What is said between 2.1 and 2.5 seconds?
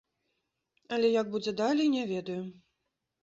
ведаю.